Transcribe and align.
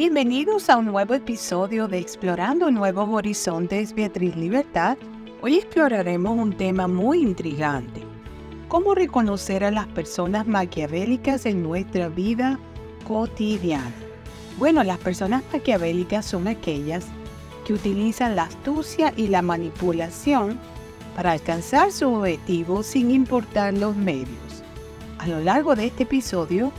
Bienvenidos 0.00 0.70
a 0.70 0.78
un 0.78 0.86
nuevo 0.86 1.12
episodio 1.12 1.86
de 1.86 1.98
Explorando 1.98 2.70
Nuevos 2.70 3.06
Horizontes 3.10 3.94
Beatriz 3.94 4.34
Libertad. 4.34 4.96
Hoy 5.42 5.56
exploraremos 5.58 6.38
un 6.38 6.56
tema 6.56 6.88
muy 6.88 7.20
intrigante. 7.20 8.00
¿Cómo 8.68 8.94
reconocer 8.94 9.62
a 9.62 9.70
las 9.70 9.86
personas 9.88 10.46
maquiavélicas 10.46 11.44
en 11.44 11.62
nuestra 11.62 12.08
vida 12.08 12.58
cotidiana? 13.06 13.92
Bueno, 14.56 14.82
las 14.84 14.96
personas 14.96 15.42
maquiavélicas 15.52 16.24
son 16.24 16.48
aquellas 16.48 17.04
que 17.66 17.74
utilizan 17.74 18.36
la 18.36 18.44
astucia 18.44 19.12
y 19.18 19.26
la 19.26 19.42
manipulación 19.42 20.58
para 21.14 21.32
alcanzar 21.32 21.92
su 21.92 22.10
objetivo 22.10 22.82
sin 22.82 23.10
importar 23.10 23.74
los 23.74 23.94
medios. 23.96 24.64
A 25.18 25.26
lo 25.26 25.40
largo 25.40 25.76
de 25.76 25.88
este 25.88 26.04
episodio 26.04 26.72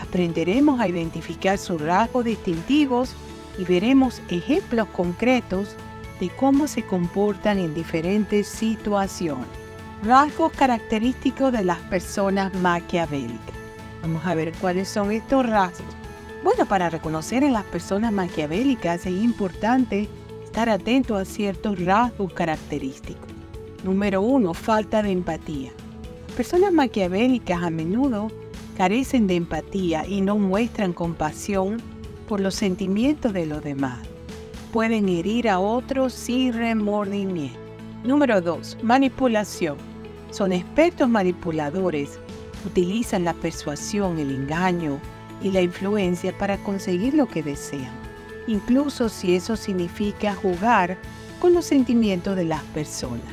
aprenderemos 0.00 0.80
a 0.80 0.88
identificar 0.88 1.58
sus 1.58 1.80
rasgos 1.80 2.24
distintivos 2.24 3.14
y 3.58 3.64
veremos 3.64 4.22
ejemplos 4.28 4.88
concretos 4.88 5.74
de 6.20 6.28
cómo 6.30 6.66
se 6.66 6.82
comportan 6.82 7.58
en 7.58 7.74
diferentes 7.74 8.48
situaciones. 8.48 9.46
Rasgos 10.02 10.52
característicos 10.52 11.52
de 11.52 11.64
las 11.64 11.78
personas 11.78 12.54
maquiavélicas. 12.54 13.54
Vamos 14.02 14.24
a 14.24 14.34
ver 14.34 14.52
cuáles 14.60 14.88
son 14.88 15.10
estos 15.10 15.44
rasgos. 15.44 15.86
Bueno, 16.44 16.66
para 16.66 16.88
reconocer 16.88 17.44
a 17.44 17.50
las 17.50 17.64
personas 17.64 18.12
maquiavélicas 18.12 19.06
es 19.06 19.12
importante 19.12 20.08
estar 20.44 20.68
atento 20.68 21.16
a 21.16 21.24
ciertos 21.24 21.84
rasgos 21.84 22.32
característicos. 22.32 23.28
Número 23.82 24.22
uno, 24.22 24.54
falta 24.54 25.02
de 25.02 25.10
empatía. 25.10 25.70
Personas 26.36 26.72
maquiavélicas 26.72 27.62
a 27.62 27.70
menudo 27.70 28.30
carecen 28.78 29.26
de 29.26 29.34
empatía 29.34 30.06
y 30.06 30.20
no 30.20 30.38
muestran 30.38 30.92
compasión 30.92 31.82
por 32.28 32.38
los 32.38 32.54
sentimientos 32.54 33.32
de 33.32 33.44
los 33.44 33.62
demás. 33.64 33.98
Pueden 34.72 35.08
herir 35.08 35.48
a 35.48 35.58
otros 35.58 36.12
sin 36.12 36.52
remordimiento. 36.52 37.58
Número 38.04 38.40
2. 38.40 38.78
Manipulación. 38.84 39.76
Son 40.30 40.52
expertos 40.52 41.08
manipuladores. 41.08 42.20
Utilizan 42.64 43.24
la 43.24 43.34
persuasión, 43.34 44.20
el 44.20 44.30
engaño 44.30 45.00
y 45.42 45.50
la 45.50 45.60
influencia 45.60 46.36
para 46.38 46.56
conseguir 46.58 47.14
lo 47.14 47.26
que 47.26 47.42
desean, 47.42 47.90
incluso 48.46 49.08
si 49.08 49.34
eso 49.34 49.56
significa 49.56 50.34
jugar 50.36 50.98
con 51.40 51.52
los 51.52 51.64
sentimientos 51.64 52.36
de 52.36 52.44
las 52.44 52.62
personas. 52.62 53.26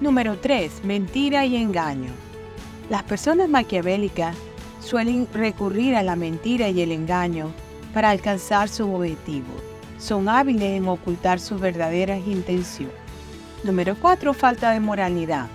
Número 0.00 0.38
3. 0.38 0.84
Mentira 0.84 1.46
y 1.46 1.54
engaño. 1.54 2.10
Las 2.90 3.04
personas 3.04 3.48
maquiavélicas 3.48 4.36
suelen 4.82 5.28
recurrir 5.32 5.94
a 5.94 6.02
la 6.02 6.16
mentira 6.16 6.68
y 6.68 6.80
el 6.80 6.92
engaño 6.92 7.52
para 7.94 8.10
alcanzar 8.10 8.68
su 8.68 8.92
objetivo. 8.92 9.52
Son 9.98 10.28
hábiles 10.28 10.76
en 10.76 10.88
ocultar 10.88 11.38
sus 11.38 11.60
verdaderas 11.60 12.26
intenciones. 12.26 12.94
Número 13.62 13.94
4. 13.94 14.34
Falta 14.34 14.72
de 14.72 14.80
moralidad. 14.80 15.46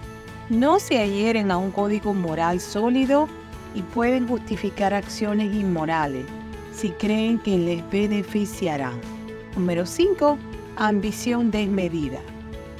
No 0.49 0.79
se 0.79 1.01
adhieren 1.01 1.51
a 1.51 1.57
un 1.57 1.71
código 1.71 2.13
moral 2.13 2.61
sólido 2.61 3.27
y 3.75 3.81
pueden 3.81 4.27
justificar 4.27 4.93
acciones 4.93 5.53
inmorales 5.53 6.25
si 6.73 6.91
creen 6.91 7.39
que 7.39 7.57
les 7.57 7.89
beneficiarán. 7.89 9.01
Número 9.55 9.85
5. 9.85 10.37
Ambición 10.77 11.51
desmedida. 11.51 12.19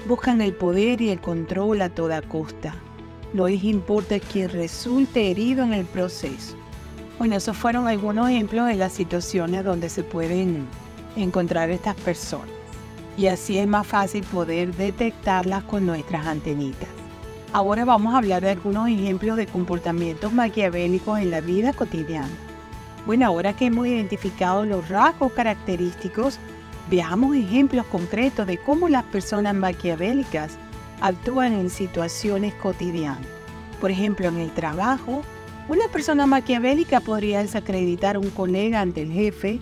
Buscan 0.07 0.39
el 0.41 0.53
poder 0.53 1.01
y 1.01 1.09
el 1.09 1.19
control 1.19 1.81
a 1.81 1.89
toda 1.89 2.21
costa 2.21 2.75
no 3.33 3.47
les 3.47 3.63
importa 3.63 4.19
quien 4.19 4.49
resulte 4.49 5.31
herido 5.31 5.63
en 5.63 5.73
el 5.73 5.85
proceso. 5.85 6.55
Bueno, 7.19 7.35
esos 7.35 7.57
fueron 7.57 7.87
algunos 7.87 8.29
ejemplos 8.29 8.67
de 8.67 8.75
las 8.75 8.93
situaciones 8.93 9.63
donde 9.63 9.89
se 9.89 10.03
pueden 10.03 10.67
encontrar 11.15 11.69
estas 11.69 11.95
personas. 11.95 12.49
Y 13.17 13.27
así 13.27 13.57
es 13.57 13.67
más 13.67 13.87
fácil 13.87 14.23
poder 14.23 14.75
detectarlas 14.75 15.63
con 15.63 15.85
nuestras 15.85 16.27
antenitas. 16.27 16.87
Ahora 17.53 17.85
vamos 17.85 18.13
a 18.13 18.17
hablar 18.17 18.43
de 18.43 18.51
algunos 18.51 18.87
ejemplos 18.89 19.37
de 19.37 19.47
comportamientos 19.47 20.31
maquiavélicos 20.31 21.19
en 21.19 21.31
la 21.31 21.41
vida 21.41 21.73
cotidiana. 21.73 22.29
Bueno, 23.05 23.25
ahora 23.25 23.53
que 23.53 23.65
hemos 23.65 23.87
identificado 23.87 24.65
los 24.65 24.87
rasgos 24.89 25.31
característicos, 25.31 26.37
veamos 26.89 27.35
ejemplos 27.35 27.85
concretos 27.87 28.45
de 28.45 28.57
cómo 28.57 28.89
las 28.89 29.03
personas 29.05 29.55
maquiavélicas 29.55 30.57
actúan 31.01 31.53
en 31.53 31.69
situaciones 31.69 32.53
cotidianas. 32.55 33.27
Por 33.79 33.91
ejemplo, 33.91 34.27
en 34.27 34.37
el 34.37 34.51
trabajo, 34.51 35.21
una 35.69 35.87
persona 35.89 36.25
maquiavélica 36.25 36.99
podría 37.01 37.41
desacreditar 37.41 38.15
a 38.15 38.19
un 38.19 38.29
colega 38.29 38.81
ante 38.81 39.01
el 39.01 39.11
jefe 39.11 39.59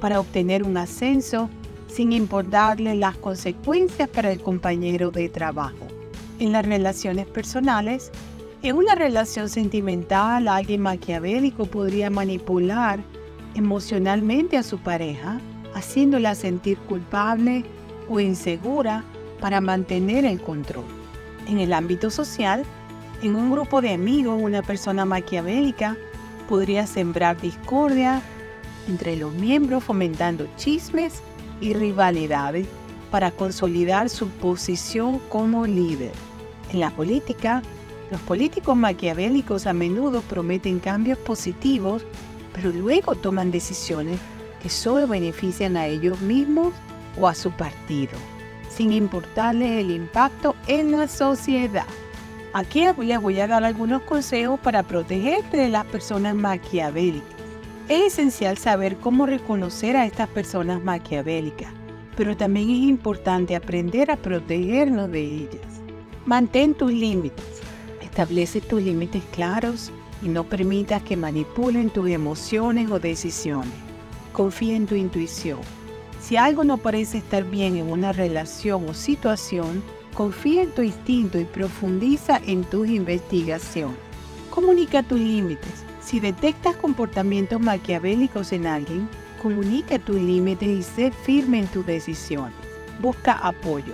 para 0.00 0.20
obtener 0.20 0.62
un 0.62 0.76
ascenso 0.76 1.50
sin 1.88 2.12
importarle 2.12 2.94
las 2.94 3.16
consecuencias 3.16 4.08
para 4.08 4.30
el 4.30 4.40
compañero 4.40 5.10
de 5.10 5.28
trabajo. 5.28 5.86
En 6.38 6.52
las 6.52 6.64
relaciones 6.64 7.26
personales, 7.26 8.12
en 8.62 8.76
una 8.76 8.94
relación 8.94 9.48
sentimental, 9.48 10.48
alguien 10.48 10.82
maquiavélico 10.82 11.66
podría 11.66 12.10
manipular 12.10 13.00
emocionalmente 13.54 14.56
a 14.56 14.62
su 14.62 14.78
pareja, 14.78 15.40
haciéndola 15.74 16.34
sentir 16.34 16.78
culpable 16.78 17.64
o 18.08 18.20
insegura 18.20 19.04
para 19.40 19.60
mantener 19.60 20.24
el 20.24 20.40
control. 20.40 20.84
En 21.46 21.58
el 21.58 21.72
ámbito 21.72 22.10
social, 22.10 22.64
en 23.22 23.34
un 23.34 23.50
grupo 23.50 23.80
de 23.80 23.92
amigos, 23.92 24.40
una 24.40 24.62
persona 24.62 25.04
maquiavélica 25.04 25.96
podría 26.48 26.86
sembrar 26.86 27.40
discordia 27.40 28.22
entre 28.88 29.16
los 29.16 29.32
miembros 29.34 29.84
fomentando 29.84 30.46
chismes 30.56 31.20
y 31.60 31.74
rivalidades 31.74 32.66
para 33.10 33.30
consolidar 33.30 34.08
su 34.08 34.28
posición 34.28 35.18
como 35.28 35.66
líder. 35.66 36.12
En 36.72 36.80
la 36.80 36.90
política, 36.90 37.62
los 38.10 38.20
políticos 38.22 38.76
maquiavélicos 38.76 39.66
a 39.66 39.72
menudo 39.72 40.22
prometen 40.22 40.78
cambios 40.78 41.18
positivos, 41.18 42.04
pero 42.52 42.70
luego 42.70 43.14
toman 43.14 43.50
decisiones 43.50 44.20
que 44.62 44.68
solo 44.68 45.06
benefician 45.06 45.76
a 45.76 45.86
ellos 45.86 46.20
mismos 46.20 46.72
o 47.18 47.28
a 47.28 47.34
su 47.34 47.50
partido 47.50 48.18
sin 48.78 48.92
importarle 48.92 49.80
el 49.80 49.90
impacto 49.90 50.54
en 50.68 50.92
la 50.92 51.08
sociedad. 51.08 51.84
Aquí 52.52 52.86
les 53.00 53.20
voy 53.20 53.40
a 53.40 53.48
dar 53.48 53.64
algunos 53.64 54.02
consejos 54.02 54.60
para 54.60 54.84
protegerte 54.84 55.56
de 55.56 55.68
las 55.68 55.84
personas 55.86 56.36
maquiavélicas. 56.36 57.28
Es 57.88 58.12
esencial 58.12 58.56
saber 58.56 58.96
cómo 58.98 59.26
reconocer 59.26 59.96
a 59.96 60.06
estas 60.06 60.28
personas 60.28 60.80
maquiavélicas, 60.80 61.72
pero 62.16 62.36
también 62.36 62.70
es 62.70 62.88
importante 62.88 63.56
aprender 63.56 64.12
a 64.12 64.16
protegernos 64.16 65.10
de 65.10 65.22
ellas. 65.22 65.82
Mantén 66.24 66.72
tus 66.72 66.92
límites. 66.92 67.60
Establece 68.00 68.60
tus 68.60 68.80
límites 68.80 69.24
claros 69.32 69.90
y 70.22 70.28
no 70.28 70.44
permitas 70.44 71.02
que 71.02 71.16
manipulen 71.16 71.90
tus 71.90 72.08
emociones 72.08 72.88
o 72.92 73.00
decisiones. 73.00 73.74
Confía 74.32 74.76
en 74.76 74.86
tu 74.86 74.94
intuición 74.94 75.58
si 76.20 76.36
algo 76.36 76.64
no 76.64 76.78
parece 76.78 77.18
estar 77.18 77.44
bien 77.44 77.76
en 77.76 77.90
una 77.90 78.12
relación 78.12 78.88
o 78.88 78.94
situación, 78.94 79.82
confía 80.14 80.62
en 80.62 80.72
tu 80.72 80.82
instinto 80.82 81.38
y 81.38 81.44
profundiza 81.44 82.40
en 82.44 82.64
tus 82.64 82.88
investigaciones. 82.88 83.96
Comunica 84.50 85.02
tus 85.02 85.20
límites. 85.20 85.84
Si 86.02 86.20
detectas 86.20 86.74
comportamientos 86.76 87.60
maquiavélicos 87.60 88.52
en 88.52 88.66
alguien, 88.66 89.08
comunica 89.40 89.98
tus 89.98 90.16
límites 90.16 90.68
y 90.68 90.82
sé 90.82 91.10
firme 91.12 91.60
en 91.60 91.66
tus 91.68 91.86
decisiones. 91.86 92.54
Busca 93.00 93.34
apoyo. 93.34 93.92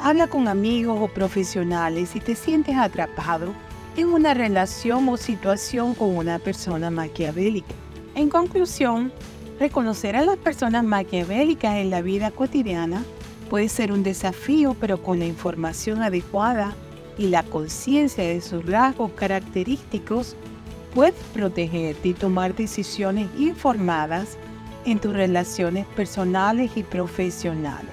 Habla 0.00 0.28
con 0.28 0.48
amigos 0.48 0.98
o 1.00 1.08
profesionales 1.08 2.10
si 2.10 2.20
te 2.20 2.34
sientes 2.34 2.76
atrapado 2.76 3.52
en 3.96 4.08
una 4.08 4.34
relación 4.34 5.08
o 5.08 5.16
situación 5.16 5.94
con 5.94 6.16
una 6.16 6.38
persona 6.38 6.90
maquiavélica. 6.90 7.74
En 8.14 8.28
conclusión, 8.30 9.12
Reconocer 9.58 10.16
a 10.16 10.24
las 10.24 10.36
personas 10.36 10.84
maquiavélicas 10.84 11.76
en 11.76 11.88
la 11.90 12.02
vida 12.02 12.30
cotidiana 12.30 13.02
puede 13.48 13.68
ser 13.68 13.90
un 13.90 14.02
desafío, 14.02 14.76
pero 14.78 15.02
con 15.02 15.18
la 15.18 15.24
información 15.24 16.02
adecuada 16.02 16.74
y 17.16 17.28
la 17.28 17.42
conciencia 17.42 18.24
de 18.24 18.42
sus 18.42 18.66
rasgos 18.66 19.12
característicos, 19.12 20.36
puedes 20.94 21.14
protegerte 21.32 22.08
y 22.08 22.14
tomar 22.14 22.54
decisiones 22.54 23.28
informadas 23.38 24.36
en 24.84 24.98
tus 24.98 25.14
relaciones 25.14 25.86
personales 25.86 26.72
y 26.76 26.82
profesionales. 26.82 27.90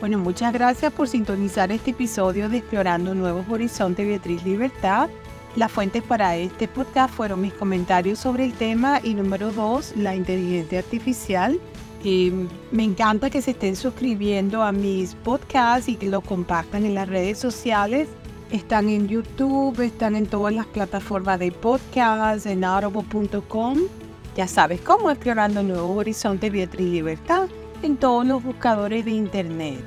Bueno, 0.00 0.18
muchas 0.18 0.52
gracias 0.52 0.92
por 0.92 1.08
sintonizar 1.08 1.70
este 1.70 1.92
episodio 1.92 2.48
de 2.48 2.58
Explorando 2.58 3.14
Nuevos 3.14 3.48
Horizontes 3.48 4.06
Beatriz 4.06 4.44
Libertad. 4.44 5.08
Las 5.56 5.70
fuentes 5.70 6.02
para 6.02 6.36
este 6.36 6.66
podcast 6.66 7.14
fueron 7.14 7.40
mis 7.40 7.52
comentarios 7.54 8.18
sobre 8.18 8.44
el 8.44 8.54
tema 8.54 8.98
y 9.04 9.14
número 9.14 9.52
dos, 9.52 9.94
la 9.96 10.16
inteligencia 10.16 10.80
artificial. 10.80 11.60
Y 12.02 12.32
me 12.72 12.82
encanta 12.82 13.30
que 13.30 13.40
se 13.40 13.52
estén 13.52 13.76
suscribiendo 13.76 14.64
a 14.64 14.72
mis 14.72 15.14
podcasts 15.14 15.88
y 15.88 15.94
que 15.94 16.08
lo 16.08 16.22
compartan 16.22 16.84
en 16.84 16.96
las 16.96 17.08
redes 17.08 17.38
sociales. 17.38 18.08
Están 18.50 18.88
en 18.88 19.06
YouTube, 19.06 19.80
están 19.80 20.16
en 20.16 20.26
todas 20.26 20.52
las 20.52 20.66
plataformas 20.66 21.38
de 21.38 21.52
podcast, 21.52 22.46
en 22.46 22.64
audible.com. 22.64 23.78
Ya 24.36 24.48
sabes 24.48 24.80
cómo 24.80 25.08
explorando 25.08 25.62
nuevos 25.62 25.96
horizontes 25.96 26.50
Beatriz 26.50 26.88
Libertad 26.88 27.48
en 27.82 27.96
todos 27.96 28.26
los 28.26 28.42
buscadores 28.42 29.04
de 29.04 29.12
Internet. 29.12 29.78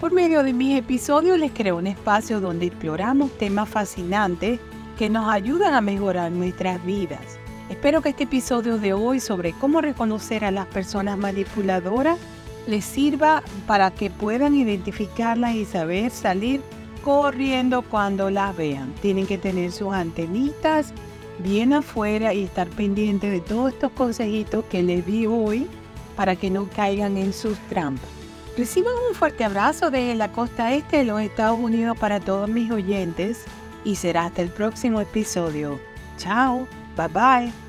Por 0.00 0.12
medio 0.12 0.44
de 0.44 0.52
mis 0.52 0.78
episodios 0.78 1.36
les 1.36 1.50
creo 1.50 1.78
un 1.78 1.88
espacio 1.88 2.40
donde 2.40 2.66
exploramos 2.66 3.36
temas 3.38 3.68
fascinantes 3.68 4.60
que 4.96 5.10
nos 5.10 5.28
ayudan 5.28 5.74
a 5.74 5.80
mejorar 5.80 6.32
nuestras 6.32 6.84
vidas. 6.84 7.38
Espero 7.68 8.00
que 8.00 8.10
este 8.10 8.24
episodio 8.24 8.78
de 8.78 8.92
hoy 8.92 9.20
sobre 9.20 9.52
cómo 9.52 9.80
reconocer 9.80 10.44
a 10.44 10.50
las 10.50 10.66
personas 10.66 11.18
manipuladoras 11.18 12.18
les 12.66 12.84
sirva 12.84 13.42
para 13.66 13.90
que 13.90 14.10
puedan 14.10 14.54
identificarlas 14.54 15.54
y 15.54 15.64
saber 15.64 16.10
salir 16.10 16.62
corriendo 17.02 17.82
cuando 17.82 18.30
las 18.30 18.56
vean. 18.56 18.92
Tienen 19.02 19.26
que 19.26 19.38
tener 19.38 19.70
sus 19.72 19.92
antenitas 19.92 20.92
bien 21.38 21.72
afuera 21.72 22.32
y 22.32 22.44
estar 22.44 22.68
pendientes 22.68 23.30
de 23.30 23.40
todos 23.40 23.72
estos 23.72 23.92
consejitos 23.92 24.64
que 24.66 24.82
les 24.82 25.04
di 25.04 25.26
hoy 25.26 25.66
para 26.16 26.34
que 26.34 26.50
no 26.50 26.68
caigan 26.74 27.16
en 27.16 27.32
sus 27.32 27.58
trampas. 27.68 28.08
Reciban 28.56 28.94
un 29.08 29.14
fuerte 29.14 29.44
abrazo 29.44 29.90
desde 29.90 30.14
la 30.14 30.32
costa 30.32 30.72
este 30.72 30.98
de 30.98 31.04
los 31.04 31.20
Estados 31.20 31.58
Unidos 31.58 31.98
para 31.98 32.20
todos 32.20 32.48
mis 32.48 32.70
oyentes 32.70 33.44
y 33.86 33.94
será 33.94 34.26
hasta 34.26 34.42
el 34.42 34.50
próximo 34.50 35.00
episodio. 35.00 35.80
Chao, 36.18 36.66
bye 36.96 37.08
bye. 37.08 37.65